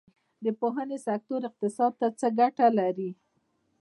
[0.43, 3.09] د پوهنې سکتور اقتصاد ته څه ګټه لري؟